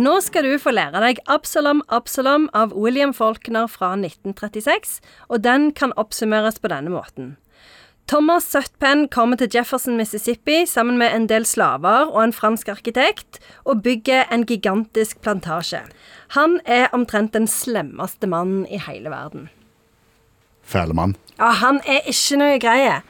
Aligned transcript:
Nå 0.00 0.14
skal 0.24 0.46
du 0.46 0.54
få 0.56 0.72
lære 0.72 1.00
deg 1.02 1.18
Absalom 1.28 1.82
Absalom 1.92 2.46
av 2.56 2.70
William 2.72 3.10
Faulkner 3.12 3.66
fra 3.68 3.90
1936, 3.98 4.94
og 5.28 5.42
den 5.44 5.66
kan 5.76 5.92
oppsummeres 6.00 6.56
på 6.62 6.70
denne 6.72 6.92
måten. 6.94 7.34
Thomas 8.08 8.46
Sutpen 8.48 9.10
kommer 9.12 9.36
til 9.36 9.50
Jefferson, 9.52 9.98
Mississippi 10.00 10.62
sammen 10.66 10.96
med 11.02 11.12
en 11.12 11.28
del 11.28 11.44
slaver 11.44 12.08
og 12.14 12.22
en 12.22 12.32
fransk 12.32 12.72
arkitekt, 12.72 13.42
og 13.68 13.82
bygger 13.84 14.24
en 14.32 14.46
gigantisk 14.48 15.20
plantasje. 15.20 15.82
Han 16.38 16.62
er 16.64 16.88
omtrent 16.96 17.36
den 17.36 17.50
slemmeste 17.50 18.30
mannen 18.30 18.64
i 18.72 18.80
hele 18.80 19.12
verden. 19.12 19.50
Fæle 20.64 20.96
mann. 20.96 21.16
Ja, 21.36 21.52
han 21.60 21.82
er 21.84 22.08
ikke 22.08 22.40
noe 22.40 22.56
greie. 22.62 23.00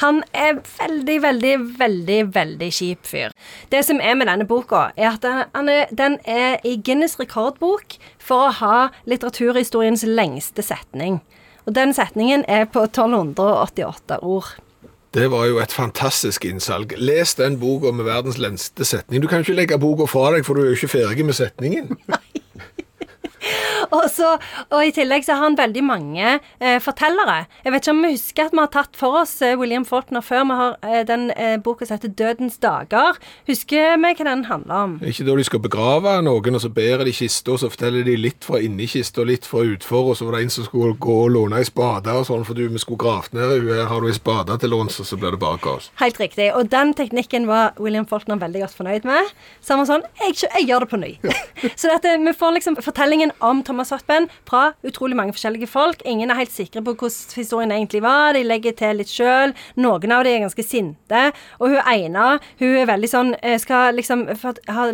Han 0.00 0.22
er 0.32 0.58
veldig, 0.64 1.16
veldig, 1.22 1.54
veldig 1.78 2.20
veldig 2.34 2.68
kjip 2.72 3.06
fyr. 3.06 3.34
Det 3.68 3.84
som 3.84 4.00
er 4.02 4.16
med 4.18 4.30
denne 4.30 4.46
boka, 4.48 4.88
er 4.96 5.12
at 5.12 5.26
den 5.26 5.68
er, 5.68 5.92
den 5.92 6.18
er 6.24 6.58
i 6.64 6.76
Guinness 6.80 7.18
rekordbok 7.20 7.98
for 8.18 8.48
å 8.48 8.56
ha 8.60 8.78
litteraturhistoriens 9.10 10.06
lengste 10.08 10.64
setning. 10.64 11.20
Og 11.66 11.76
den 11.76 11.94
setningen 11.94 12.44
er 12.48 12.64
på 12.64 12.86
1288 12.88 14.22
ord. 14.22 14.56
Det 15.14 15.26
var 15.30 15.48
jo 15.50 15.56
et 15.58 15.72
fantastisk 15.74 16.44
innsalg. 16.46 16.92
Les 16.98 17.34
den 17.34 17.56
boka 17.58 17.90
med 17.90 18.06
verdens 18.06 18.38
lengste 18.38 18.86
setning. 18.86 19.18
Du 19.22 19.26
kan 19.28 19.42
ikke 19.42 19.56
legge 19.58 19.78
boka 19.82 20.06
fra 20.06 20.28
deg, 20.36 20.44
for 20.46 20.54
du 20.54 20.62
er 20.62 20.70
jo 20.70 20.78
ikke 20.78 20.92
ferdig 20.92 21.26
med 21.26 21.34
setningen. 21.34 21.96
Og, 23.96 24.06
så, 24.12 24.36
og 24.70 24.84
i 24.86 24.92
tillegg 24.94 25.24
så 25.26 25.34
har 25.34 25.48
han 25.48 25.58
veldig 25.58 25.82
mange 25.84 26.36
eh, 26.38 26.78
fortellere. 26.82 27.44
Jeg 27.64 27.74
vet 27.74 27.84
ikke 27.84 27.94
om 27.96 28.04
vi 28.04 28.12
husker 28.14 28.46
at 28.46 28.54
vi 28.54 28.62
har 28.62 28.70
tatt 28.72 28.98
for 28.98 29.18
oss 29.22 29.32
eh, 29.42 29.56
William 29.58 29.84
Faulkner 29.88 30.22
før. 30.24 30.44
Vi 30.46 30.58
har 30.60 30.76
eh, 30.86 31.00
den 31.08 31.30
eh, 31.34 31.56
boka 31.58 31.86
som 31.86 31.98
heter 31.98 32.12
'Dødens 32.14 32.60
dager'. 32.62 33.18
Husker 33.50 33.96
vi 33.98 34.12
hva 34.14 34.28
den 34.30 34.44
handler 34.46 34.74
om? 34.74 34.94
Ikke 35.02 35.26
da 35.26 35.34
de 35.36 35.44
skal 35.44 35.62
begrave 35.64 36.14
noen, 36.22 36.54
og 36.54 36.62
så 36.62 36.70
bærer 36.70 37.04
de 37.04 37.14
kista, 37.14 37.52
og 37.52 37.60
så 37.62 37.70
forteller 37.72 38.06
de 38.06 38.16
litt 38.16 38.46
fra 38.46 38.60
inni 38.62 38.86
kista 38.90 39.24
og 39.24 39.30
litt 39.32 39.48
fra 39.48 39.64
utfor, 39.66 40.12
og 40.12 40.16
så 40.18 40.28
var 40.28 40.38
det 40.38 40.46
en 40.46 40.54
som 40.54 40.68
skulle 40.68 40.94
gå 40.94 41.16
og 41.24 41.34
låne 41.34 41.60
ei 41.60 41.66
spade 41.66 42.14
og 42.14 42.26
sånn, 42.28 42.46
for 42.46 42.54
du, 42.54 42.68
vi 42.70 42.82
skulle 42.82 43.00
gravd 43.00 43.34
ned 43.36 43.66
her 43.70 43.88
har 43.90 44.00
du 44.00 44.08
ei 44.10 44.16
spade 44.16 44.56
til 44.60 44.70
låns, 44.70 45.00
og 45.02 45.06
så 45.08 45.18
blir 45.18 45.34
det 45.34 45.42
bare 45.42 45.58
kaos. 45.62 45.90
Helt 46.00 46.20
riktig. 46.20 46.50
Og 46.54 46.70
den 46.70 46.94
teknikken 46.94 47.48
var 47.50 47.74
William 47.80 48.06
Faulkner 48.06 48.38
veldig 48.40 48.64
godt 48.64 48.76
fornøyd 48.78 49.08
med. 49.08 49.34
Så 49.60 49.74
han 49.74 49.82
var 49.82 49.90
sånn 49.90 50.06
Jeg, 50.20 50.36
jeg 50.44 50.68
gjør 50.68 50.84
det 50.84 50.90
på 50.90 51.00
ny. 51.00 51.12
så 51.80 51.90
dette, 51.90 52.16
vi 52.22 52.36
får 52.36 52.56
liksom 52.58 52.78
fortellingen 52.84 53.32
om 53.40 53.62
Thomas 53.66 53.79
Sutpen 53.88 54.28
fra 54.48 54.70
utrolig 54.86 55.16
mange 55.18 55.34
forskjellige 55.36 55.68
folk. 55.70 56.02
Ingen 56.08 56.30
er 56.30 56.40
helt 56.40 56.54
sikre 56.54 56.82
på 56.84 56.94
hvordan 56.94 57.36
historien 57.36 57.72
egentlig 57.74 58.02
var. 58.04 58.34
De 58.36 58.44
legger 58.46 58.76
til 58.78 59.00
litt 59.00 59.12
sjøl. 59.12 59.54
Noen 59.80 60.14
av 60.14 60.24
dem 60.26 60.36
er 60.36 60.44
ganske 60.46 60.64
sinte. 60.66 61.22
Og 61.58 61.74
hun 61.74 61.90
ene 61.90 62.26
hun 62.60 62.76
er 62.82 62.88
veldig 62.90 63.10
sånn 63.10 63.34
eh, 63.40 63.58
Skal 63.60 63.96
liksom 63.98 64.26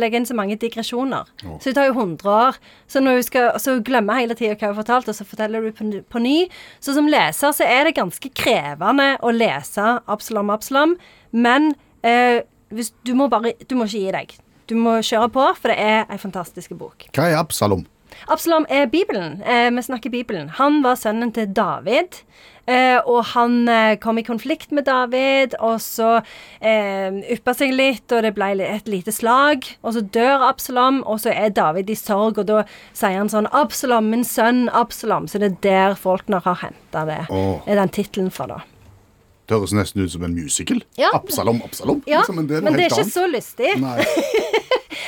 legge 0.00 0.20
inn 0.20 0.28
så 0.28 0.36
mange 0.36 0.56
digresjoner. 0.60 1.28
Oh. 1.44 1.58
Så 1.58 1.70
det 1.70 1.76
tar 1.78 1.90
jo 1.90 1.96
100 1.96 2.30
år. 2.30 2.60
Så 2.90 3.02
når 3.04 3.20
hun 3.20 3.26
skal 3.28 3.50
så 3.60 3.76
hun 3.76 3.84
glemmer 3.86 4.20
hele 4.20 4.36
tida 4.38 4.54
hva 4.54 4.70
hun 4.70 4.74
har 4.74 4.80
fortalt, 4.82 5.10
og 5.10 5.16
så 5.16 5.26
forteller 5.28 5.64
du 5.64 5.74
på, 5.74 5.88
på, 6.10 6.22
ny. 6.22 6.36
Så 6.84 6.96
som 6.96 7.08
leser 7.10 7.54
så 7.56 7.66
er 7.68 7.88
det 7.88 7.96
ganske 7.98 8.30
krevende 8.36 9.14
å 9.24 9.32
lese 9.34 9.98
Absalom 10.10 10.52
Absalom, 10.54 10.96
men 11.34 11.72
eh, 12.06 12.42
hvis, 12.74 12.92
du 13.06 13.14
må 13.18 13.28
bare 13.32 13.54
Du 13.68 13.76
må 13.78 13.88
ikke 13.88 14.00
gi 14.00 14.14
deg. 14.18 14.36
Du 14.70 14.76
må 14.80 14.96
kjøre 15.04 15.28
på, 15.32 15.48
for 15.60 15.72
det 15.72 15.76
er 15.80 16.06
ei 16.08 16.20
fantastisk 16.20 16.72
bok. 16.78 17.08
Hva 17.12 17.28
er 17.28 17.40
Absalom? 17.42 17.84
Absalom 18.28 18.66
er 18.68 18.86
Bibelen. 18.86 19.40
Eh, 19.42 19.70
vi 19.70 19.82
snakker 19.82 20.10
Bibelen. 20.10 20.48
Han 20.60 20.82
var 20.84 21.00
sønnen 21.00 21.32
til 21.32 21.50
David. 21.54 22.22
Eh, 22.66 22.96
og 23.04 23.26
han 23.34 23.68
eh, 23.68 23.94
kom 24.00 24.16
i 24.16 24.24
konflikt 24.24 24.70
med 24.72 24.86
David, 24.88 25.52
og 25.60 25.82
så 25.84 26.22
eh, 26.64 27.12
yppa 27.34 27.52
seg 27.56 27.74
litt, 27.76 28.06
og 28.08 28.24
det 28.24 28.32
ble 28.36 28.54
et 28.64 28.88
lite 28.88 29.12
slag. 29.12 29.68
Og 29.84 29.96
så 29.96 30.04
dør 30.16 30.46
Absalom, 30.48 31.02
og 31.04 31.20
så 31.20 31.34
er 31.34 31.52
David 31.52 31.92
i 31.92 31.98
sorg, 31.98 32.40
og 32.40 32.48
da 32.48 32.62
sier 32.96 33.20
han 33.20 33.32
sånn 33.32 33.50
'Absalom, 33.52 34.08
min 34.14 34.24
sønn 34.24 34.70
Absalom'. 34.72 35.28
Så 35.28 35.42
det 35.42 35.52
er 35.52 35.58
der 35.68 35.98
Faulkner 36.00 36.40
har 36.44 36.62
henta 36.62 37.04
det. 37.04 37.24
Oh. 37.28 37.60
er 37.66 37.76
den 37.76 37.92
tittelen 37.92 38.32
fra, 38.32 38.48
da. 38.48 38.62
Det 39.44 39.58
høres 39.58 39.74
nesten 39.76 40.00
ut 40.00 40.12
som 40.12 40.24
en 40.24 40.32
musical. 40.32 40.80
Ja. 40.96 41.10
Absalom, 41.12 41.60
Absalom. 41.64 42.00
Ja, 42.08 42.22
liksom, 42.22 42.36
men 42.40 42.48
det 42.48 42.56
er, 42.56 42.62
men 42.64 42.78
det 42.78 42.86
er 42.86 42.94
ikke 42.94 43.04
annet. 43.04 43.12
så 43.12 43.26
lystig. 43.28 43.74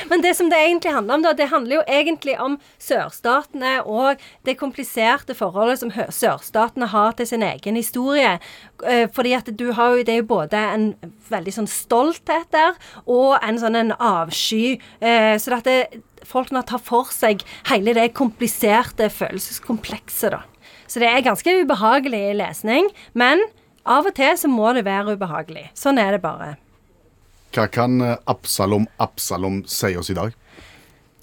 men 0.09 0.23
det 0.23 0.33
som 0.37 0.49
det 0.51 0.59
egentlig 0.59 0.93
handler 0.93 1.17
om, 1.17 1.25
da, 1.25 1.33
det 1.37 1.49
handler 1.51 1.79
jo 1.79 1.83
egentlig 1.87 2.35
om 2.41 2.57
sørstatene 2.81 3.77
og 3.85 4.21
det 4.47 4.57
kompliserte 4.59 5.35
forholdet 5.37 5.81
som 5.81 5.93
sørstatene 5.93 6.89
har 6.91 7.15
til 7.17 7.29
sin 7.29 7.45
egen 7.45 7.79
historie. 7.79 8.37
Eh, 8.85 9.05
fordi 9.13 9.33
at 9.37 9.51
du 9.59 9.71
har 9.73 9.95
jo 9.95 10.03
Det 10.07 10.13
er 10.13 10.21
jo 10.21 10.29
både 10.29 10.57
en 10.57 10.85
veldig 11.29 11.53
sånn 11.53 11.67
stolthet 11.67 12.47
der, 12.51 12.77
og 13.05 13.39
en 13.41 13.57
sånn 13.59 13.75
en 13.75 13.91
avsky. 13.99 14.79
Eh, 15.01 15.35
så 15.41 15.57
at 15.57 15.67
folk 16.23 16.51
må 16.51 16.63
tar 16.65 16.79
for 16.79 17.09
seg 17.11 17.43
hele 17.67 17.95
det 17.97 18.13
kompliserte 18.13 19.09
følelseskomplekset, 19.09 20.31
da. 20.31 20.43
Så 20.87 20.99
det 21.03 21.09
er 21.09 21.25
ganske 21.25 21.57
ubehagelig 21.63 22.37
lesning. 22.39 22.87
Men 23.13 23.43
av 23.85 24.07
og 24.07 24.15
til 24.15 24.37
så 24.39 24.47
må 24.51 24.71
det 24.75 24.85
være 24.87 25.17
ubehagelig. 25.17 25.69
Sånn 25.75 25.99
er 25.99 26.15
det 26.15 26.23
bare. 26.23 26.55
Hva 27.57 27.65
kan 27.73 28.01
eh, 28.05 28.17
Absalom 28.29 28.85
Absalom 29.01 29.63
si 29.65 29.95
oss 29.97 30.11
i 30.13 30.15
dag? 30.17 30.35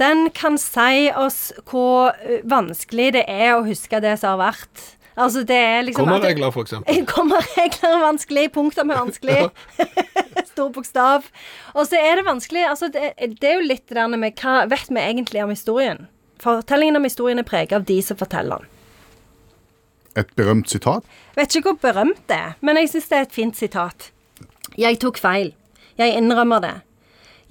Den 0.03 0.31
kan 0.35 0.59
si 0.59 1.13
oss 1.15 1.53
hvor 1.71 2.11
eh, 2.27 2.43
vanskelig 2.51 3.13
det 3.15 3.23
er 3.31 3.55
å 3.55 3.63
huske 3.69 4.01
det 4.03 4.17
som 4.19 4.35
har 4.35 4.51
vært. 4.51 4.83
Altså 5.15 5.45
det 5.47 5.55
er 5.55 5.87
liksom 5.87 6.09
Kommaregler, 6.09 6.51
for 6.51 6.67
eksempel. 6.67 7.05
Kommaregler 7.15 7.87
er 7.87 8.03
vanskelig. 8.03 8.49
Punktum 8.57 8.91
er 8.91 8.99
vanskelig. 8.99 9.39
Stor 10.51 10.75
bokstav. 10.75 11.31
Og 11.77 11.87
så 11.87 12.03
er 12.03 12.19
det 12.19 12.27
vanskelig 12.27 12.67
altså 12.67 12.91
det, 12.91 13.13
det, 13.39 13.53
er 13.53 13.61
jo 13.61 13.69
litt 13.71 13.87
det 13.87 14.01
der 14.01 14.11
med 14.11 14.35
hva 14.43 14.65
vet 14.71 14.91
vi 14.91 15.07
egentlig 15.07 15.47
om 15.47 15.55
historien? 15.55 16.07
Fortellingen 16.43 16.99
om 16.99 17.07
historien 17.07 17.39
er 17.39 17.47
preget 17.47 17.79
av 17.79 17.87
de 17.87 18.03
som 18.03 18.19
forteller 18.19 18.65
den. 18.65 18.73
Et 20.19 20.35
berømt 20.39 20.71
sitat? 20.71 21.07
Vet 21.39 21.55
ikke 21.55 21.77
hvor 21.77 21.93
berømt 21.93 22.27
det 22.31 22.37
er, 22.39 22.59
men 22.63 22.79
jeg 22.79 22.91
syns 22.91 23.11
det 23.11 23.17
er 23.19 23.29
et 23.29 23.35
fint 23.35 23.59
sitat. 23.59 24.11
Jeg 24.79 24.99
tok 25.03 25.23
feil. 25.23 25.55
Jeg 25.99 26.17
innrømmer 26.19 26.61
det. 26.61 26.75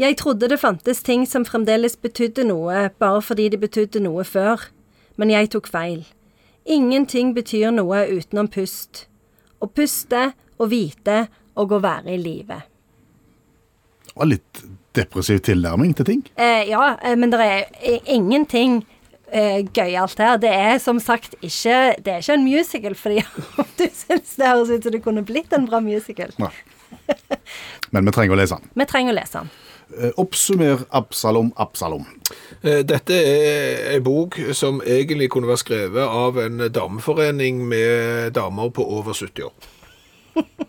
Jeg 0.02 0.18
trodde 0.18 0.50
det 0.50 0.60
fantes 0.60 1.04
ting 1.06 1.28
som 1.30 1.46
fremdeles 1.46 1.96
betydde 2.02 2.48
noe 2.50 2.90
bare 3.00 3.22
fordi 3.22 3.48
de 3.54 3.60
betydde 3.62 4.02
noe 4.04 4.26
før, 4.26 4.68
men 5.16 5.30
jeg 5.30 5.52
tok 5.54 5.70
feil. 5.70 6.04
Ingenting 6.66 7.34
betyr 7.36 7.72
noe 7.76 8.06
utenom 8.10 8.50
pust. 8.52 9.06
Å 9.62 9.70
puste 9.70 10.32
og 10.58 10.72
vite 10.72 11.28
og 11.60 11.76
å 11.76 11.82
være 11.84 12.16
i 12.16 12.22
live. 12.22 12.64
Det 14.04 14.16
var 14.18 14.30
litt 14.30 14.64
depressiv 14.98 15.42
tilnærming 15.46 15.94
til 15.98 16.10
ting? 16.10 16.26
Eh, 16.38 16.70
ja, 16.70 16.96
eh, 17.02 17.16
men 17.18 17.34
det 17.34 17.40
er 17.42 17.64
ingenting 18.10 18.82
eh, 19.32 19.64
gøyalt 19.74 20.20
her. 20.22 20.38
Det 20.42 20.52
er 20.54 20.78
som 20.82 21.00
sagt 21.02 21.36
ikke 21.42 21.96
Det 22.04 22.14
er 22.14 22.22
ikke 22.22 22.38
en 22.38 22.46
musical, 22.48 22.96
fordi 22.96 23.24
du 23.80 23.88
syns 23.88 24.36
det 24.38 24.50
høres 24.50 24.74
ut 24.74 24.84
som 24.84 24.96
det 24.96 25.04
kunne 25.06 25.26
blitt 25.26 25.54
en 25.54 25.68
bra 25.70 25.82
musical. 25.84 26.34
Nei. 26.42 26.54
Men 27.94 28.10
vi 28.10 28.14
trenger 28.16 28.34
å 28.34 28.40
lese 28.40 28.58
den. 28.58 28.74
Vi 28.74 28.86
trenger 28.90 29.14
å 29.14 29.18
lese 29.20 29.44
den. 29.44 29.54
Eh, 29.94 30.12
oppsummer 30.18 30.82
Absalom 30.90 31.52
Absalom. 31.62 32.08
Eh, 32.62 32.82
dette 32.82 33.14
er 33.14 33.92
en 33.94 34.04
bok 34.04 34.40
som 34.58 34.82
egentlig 34.82 35.30
kunne 35.34 35.52
vært 35.52 35.62
skrevet 35.62 36.02
av 36.02 36.40
en 36.42 36.66
dameforening 36.74 37.62
med 37.70 38.34
damer 38.34 38.74
på 38.74 38.86
over 38.98 39.14
70 39.14 39.50
år. 39.50 39.54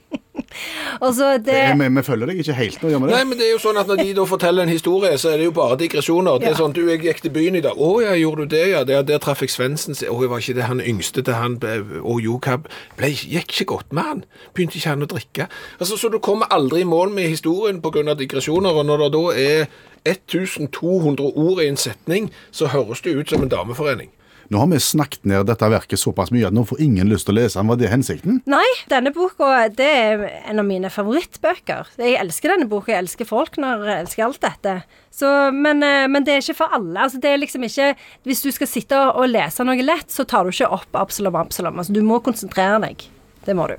Altså, 1.00 1.38
det... 1.38 1.56
vi, 1.78 1.88
vi, 1.96 2.02
følger 2.06 2.30
deg 2.30 2.40
ikke 2.42 2.56
helt 2.58 2.82
nå, 2.82 2.90
gjør 2.92 3.02
vi 3.02 3.08
det? 3.10 3.14
Nei, 3.16 3.24
men 3.30 3.40
det 3.40 3.46
er 3.48 3.52
jo 3.54 3.60
sånn 3.62 3.80
at 3.80 3.90
når 3.90 4.02
de 4.02 4.14
da 4.18 4.26
forteller 4.28 4.66
en 4.66 4.72
historie, 4.72 5.12
så 5.20 5.32
er 5.32 5.40
det 5.40 5.48
jo 5.48 5.54
bare 5.56 5.78
digresjoner. 5.80 6.40
Det 6.42 6.50
er 6.50 6.58
sånn, 6.58 6.74
du, 6.76 6.82
jeg 6.90 7.02
gikk 7.04 7.22
til 7.24 7.34
byen 7.34 7.58
i 7.60 7.64
dag. 7.64 7.78
Å 7.78 7.90
ja, 8.04 8.16
gjorde 8.20 8.46
du 8.46 8.54
det, 8.56 8.64
ja? 8.72 8.82
Der, 8.88 9.06
der 9.06 9.22
traff 9.22 9.44
jeg 9.44 9.54
Svendsen. 9.54 9.96
Å, 9.96 10.18
var 10.30 10.42
ikke 10.42 10.58
det 10.58 10.68
han 10.70 10.82
yngste 10.84 11.24
til 11.24 11.38
han 11.38 11.58
Å 11.64 12.18
jo, 12.22 12.38
hva 12.42 12.58
ble, 12.98 13.12
Gikk 13.14 13.56
ikke 13.56 13.70
godt 13.76 13.94
med 13.96 14.08
han. 14.10 14.24
Begynte 14.56 14.78
ikke 14.80 14.94
han 14.94 15.06
å 15.06 15.10
drikke. 15.10 15.48
Altså, 15.78 15.98
Så 16.00 16.10
du 16.12 16.20
kommer 16.22 16.50
aldri 16.54 16.82
i 16.84 16.88
mål 16.88 17.14
med 17.14 17.30
historien 17.32 17.80
pga. 17.84 18.14
digresjoner. 18.18 18.74
Og 18.74 18.86
når 18.86 19.06
det 19.06 19.12
da 19.14 19.24
er 19.44 19.66
1200 20.04 21.32
ord 21.34 21.62
i 21.62 21.68
en 21.68 21.80
setning, 21.80 22.30
så 22.50 22.68
høres 22.72 23.00
det 23.00 23.16
ut 23.16 23.30
som 23.30 23.42
en 23.42 23.52
dameforening. 23.52 24.10
Nå 24.52 24.60
har 24.60 24.68
vi 24.70 24.80
snakket 24.82 25.24
ned 25.28 25.46
dette 25.48 25.68
verket 25.72 26.00
såpass 26.00 26.32
mye 26.34 26.48
at 26.48 26.56
nå 26.56 26.64
får 26.68 26.82
ingen 26.84 27.08
lyst 27.10 27.28
til 27.28 27.34
å 27.34 27.38
lese 27.40 27.60
den. 27.60 27.70
Var 27.70 27.80
det 27.80 27.92
hensikten? 27.92 28.40
Nei, 28.50 28.66
denne 28.90 29.12
boka 29.14 29.68
det 29.72 29.88
er 29.88 30.26
en 30.50 30.60
av 30.62 30.68
mine 30.68 30.90
favorittbøker. 30.92 31.94
Jeg 32.00 32.18
elsker 32.20 32.54
denne 32.54 32.68
boka, 32.70 32.92
jeg 32.92 33.04
elsker 33.04 33.28
folk 33.28 33.58
når 33.60 33.86
jeg 33.88 34.04
elsker 34.04 34.26
alt 34.26 34.42
dette. 34.44 34.76
Så, 35.14 35.30
men, 35.54 35.82
eh, 35.86 36.08
men, 36.10 36.26
det 36.26 36.34
er 36.36 36.44
ikke 36.44 36.58
for 36.64 36.74
alle. 36.74 36.96
Altså, 36.98 37.20
det 37.22 37.30
er 37.30 37.38
liksom 37.38 37.62
ikke 37.62 37.92
Hvis 38.26 38.42
du 38.42 38.50
skal 38.50 38.66
sitte 38.66 38.98
og 39.14 39.28
lese 39.30 39.62
noe 39.66 39.78
lett, 39.84 40.10
så 40.10 40.26
tar 40.26 40.44
du 40.44 40.50
ikke 40.50 40.72
opp 40.74 40.98
Absalom 41.04 41.38
Absalom. 41.38 41.78
Altså, 41.78 41.94
du 41.94 42.02
må 42.02 42.20
konsentrere 42.24 42.80
deg. 42.82 43.06
Det 43.44 43.56
må 43.56 43.68
du. 43.70 43.76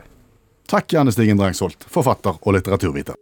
Takk, 0.72 0.90
Janne 0.96 1.14
Stigen 1.14 1.38
Drangsholt, 1.38 1.86
forfatter 1.92 2.40
og 2.42 2.58
litteraturviter. 2.58 3.20